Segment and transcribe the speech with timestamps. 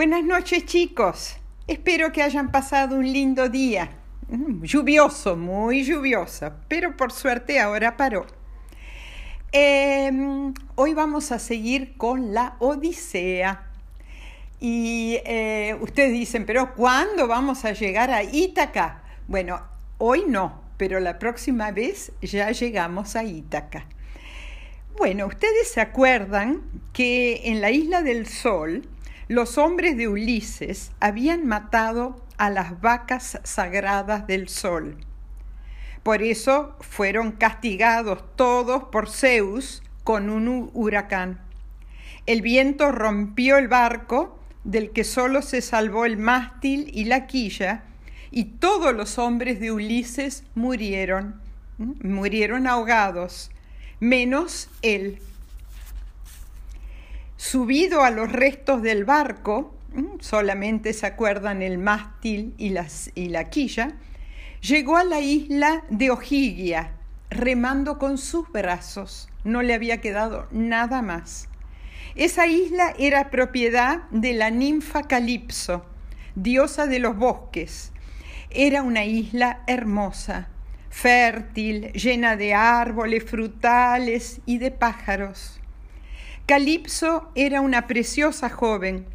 [0.00, 1.36] Buenas noches chicos.
[1.66, 3.90] Espero que hayan pasado un lindo día.
[4.28, 8.24] Mm, lluvioso, muy lluvioso, pero por suerte ahora paró.
[9.52, 13.66] Em, hoy vamos a seguir con la Odisea.
[14.58, 19.02] Y eh, ustedes dicen, pero ¿cuándo vamos a llegar a Ítaca?
[19.28, 19.60] Bueno,
[19.98, 23.84] hoy no, pero la próxima vez ya llegamos a Ítaca.
[24.96, 26.62] Bueno, ustedes se acuerdan
[26.94, 28.88] que en la isla del Sol,
[29.30, 34.96] los hombres de Ulises habían matado a las vacas sagradas del sol.
[36.02, 41.40] Por eso fueron castigados todos por Zeus con un huracán.
[42.26, 47.84] El viento rompió el barco, del que solo se salvó el mástil y la quilla,
[48.32, 51.40] y todos los hombres de Ulises murieron,
[51.78, 53.52] murieron ahogados,
[54.00, 55.20] menos él.
[57.42, 59.74] Subido a los restos del barco,
[60.20, 63.92] solamente se acuerdan el mástil y, la quilla,
[64.60, 66.92] llegó a la isla de Ojigia,
[67.30, 69.30] remando con sus brazos.
[69.42, 71.48] No le había quedado nada más.
[72.14, 75.86] Esa isla era propiedad de la ninfa Calipso,
[76.34, 77.90] diosa de los bosques.
[78.50, 80.50] Era una isla hermosa,
[80.90, 85.59] fértil, llena de árboles frutales y de pájaros.
[86.50, 89.06] Calipso era una preciosa joven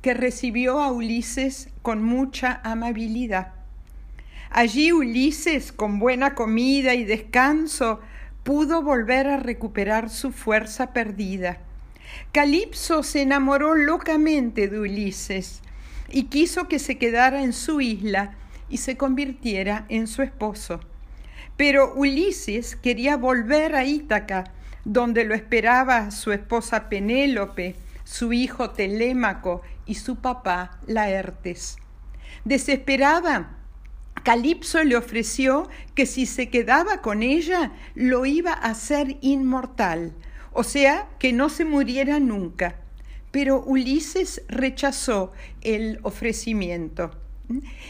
[0.00, 3.52] que recibió a Ulises con mucha amabilidad.
[4.48, 7.98] Allí Ulises, con buena comida y descanso,
[8.44, 11.58] pudo volver a recuperar su fuerza perdida.
[12.30, 15.62] Calipso se enamoró locamente de Ulises
[16.08, 18.36] y quiso que se quedara en su isla
[18.68, 20.78] y se convirtiera en su esposo.
[21.56, 24.53] Pero Ulises quería volver a Ítaca
[24.84, 31.76] donde lo esperaba su esposa Penélope, su hijo Telémaco y su papá Laertes.
[32.44, 33.56] Desesperada,
[34.22, 40.14] Calipso le ofreció que si se quedaba con ella lo iba a hacer inmortal,
[40.52, 42.76] o sea, que no se muriera nunca.
[43.30, 47.10] Pero Ulises rechazó el ofrecimiento.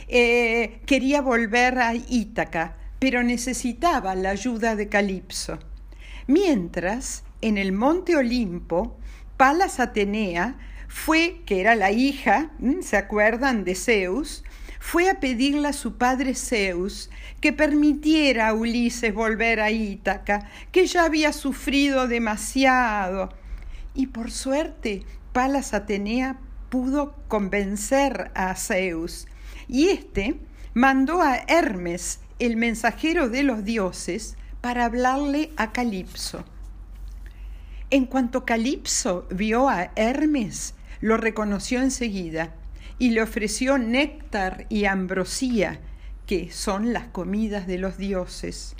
[0.08, 5.58] Eh, quería volver a Ítaca, pero necesitaba la ayuda de Calipso.
[6.26, 8.96] Mientras, en el monte Olimpo,
[9.36, 10.56] Palas Atenea
[10.88, 14.42] fue, que era la hija, ¿se acuerdan de Zeus?
[14.80, 20.86] Fue a pedirle a su padre Zeus que permitiera a Ulises volver a Ítaca, que
[20.86, 23.30] ya había sufrido demasiado.
[23.94, 25.02] Y por suerte,
[25.32, 26.38] Palas Atenea
[26.70, 29.26] pudo convencer a Zeus.
[29.68, 30.38] Y éste
[30.72, 36.42] mandó a Hermes, el mensajero de los dioses, para hablarle a Calipso.
[37.90, 42.54] En cuanto Calipso vio a Hermes, lo reconoció enseguida
[42.98, 45.80] y le ofreció néctar y ambrosía,
[46.24, 48.74] que son las comidas de los dioses.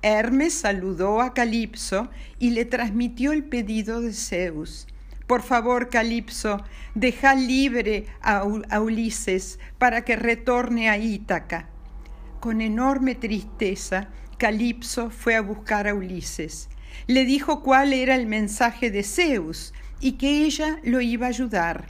[0.00, 2.08] Hermes saludó a Calipso
[2.38, 4.86] y le transmitió el pedido de Zeus.
[5.26, 6.64] Por favor, Calipso,
[6.94, 8.42] deja libre a,
[8.80, 11.68] Ulises para que retorne a Ítaca.
[12.40, 14.08] Con enorme tristeza,
[14.38, 16.68] Calipso fue a buscar a Ulises.
[17.06, 21.86] Le dijo cuál era el mensaje de Zeus y que ella lo iba a ayudar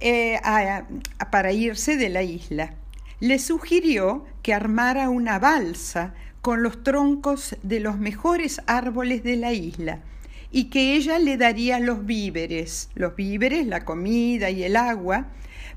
[0.00, 0.40] eh,
[1.30, 2.74] para irse de la isla.
[3.18, 9.52] Le sugirió que armara una balsa con los troncos de los mejores árboles de la
[9.52, 10.00] isla
[10.50, 15.28] y que ella le daría los víveres, los víveres, la comida y el agua,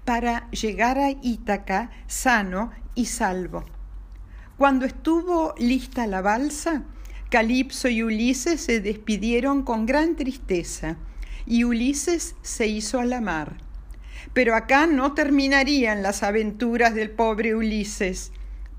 [0.05, 3.65] para llegar a Ítaca sano y salvo.
[4.57, 6.83] Cuando estuvo lista la balsa,
[7.31, 10.97] Calipso y Ulises se despidieron con gran tristeza
[11.47, 13.57] y Ulises se hizo a la mar.
[14.33, 18.31] Pero acá no terminarían las aventuras del pobre Ulises.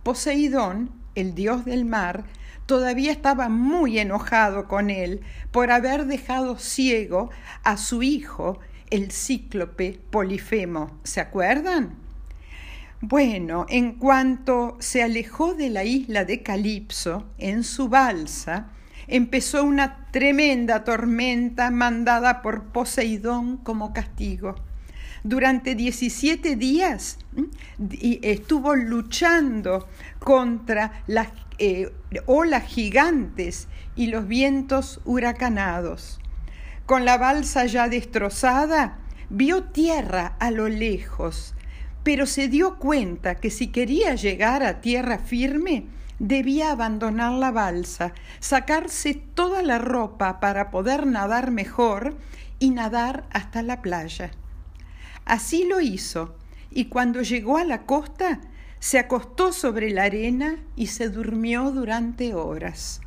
[0.04, 2.24] Poseidón, el dios del mar,
[2.66, 7.30] todavía estaba muy enojado con él por haber dejado ciego
[7.64, 8.60] a su hijo,
[8.90, 11.00] el cíclope Polifemo.
[11.02, 12.03] ¿Se acuerdan?
[13.00, 18.70] Bueno, en cuanto se alejó de la isla de Calipso, en su balsa,
[19.08, 24.54] empezó una tremenda tormenta mandada por Poseidón como castigo.
[25.22, 27.18] Durante 17 días
[28.22, 29.88] estuvo luchando
[30.18, 31.92] contra las eh,
[32.26, 36.20] olas gigantes y los vientos huracanados.
[36.86, 38.98] Con la balsa ya destrozada,
[39.30, 41.54] vio tierra a lo lejos
[42.04, 45.86] pero se dio cuenta que si quería llegar a tierra firme,
[46.18, 52.16] debía abandonar la balsa, sacarse toda la ropa para poder nadar mejor
[52.58, 54.30] y nadar hasta la playa.
[55.24, 56.36] Así lo hizo,
[56.70, 58.40] y cuando llegó a la costa,
[58.78, 63.00] se acostó sobre la arena y se durmió durante horas.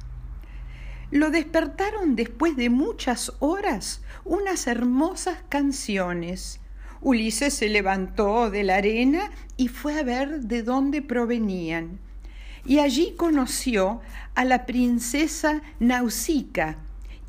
[1.11, 6.59] Lo despertaron después de muchas horas unas hermosas canciones.
[7.01, 11.99] Ulises se levantó de la arena y fue a ver de dónde provenían.
[12.65, 14.01] Y allí conoció
[14.35, 16.77] a la princesa Nausica,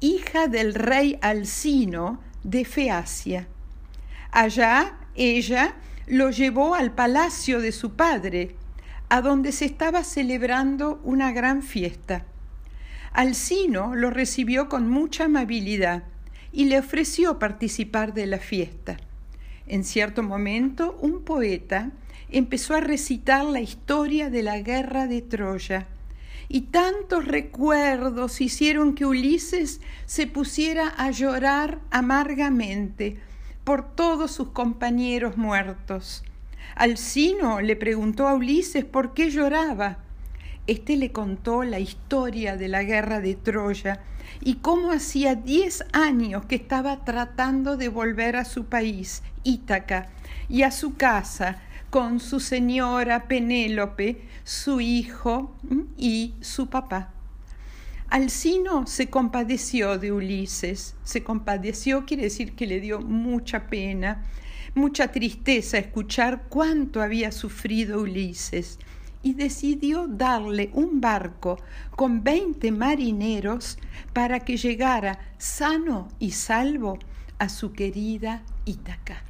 [0.00, 3.46] hija del rey Alcino de Feacia.
[4.30, 5.74] Allá ella
[6.06, 8.56] lo llevó al palacio de su padre,
[9.08, 12.24] a donde se estaba celebrando una gran fiesta.
[13.12, 16.04] Alcino lo recibió con mucha amabilidad
[16.52, 18.98] y le ofreció participar de la fiesta.
[19.68, 21.92] En cierto momento, un poeta
[22.30, 25.86] empezó a recitar la historia de la guerra de Troya,
[26.48, 33.18] y tantos recuerdos hicieron que Ulises se pusiera a llorar amargamente
[33.64, 36.24] por todos sus compañeros muertos.
[36.74, 39.98] Alcino le preguntó a Ulises por qué lloraba.
[40.68, 44.02] Este le contó la historia de la guerra de Troya
[44.42, 50.10] y cómo hacía diez años que estaba tratando de volver a su país, Ítaca,
[50.46, 55.56] y a su casa con su señora Penélope, su hijo
[55.96, 57.14] y su papá.
[58.10, 64.26] Alcino se compadeció de Ulises, se compadeció quiere decir que le dio mucha pena,
[64.74, 68.78] mucha tristeza escuchar cuánto había sufrido Ulises
[69.22, 71.58] y decidió darle un barco
[71.96, 73.78] con veinte marineros
[74.12, 76.98] para que llegara sano y salvo
[77.38, 79.22] a su querida Ítaca.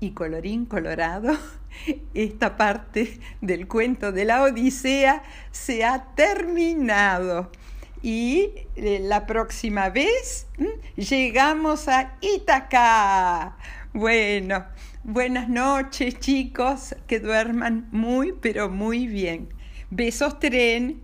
[0.00, 1.36] Y colorín colorado,
[2.14, 7.50] esta parte del cuento de la Odisea se ha terminado.
[8.02, 10.46] Y eh, la próxima vez
[10.96, 13.56] llegamos a Ítaca.
[13.96, 14.66] Bueno,
[15.04, 19.50] buenas noches chicos, que duerman muy, pero muy bien.
[19.88, 21.00] Besos tren.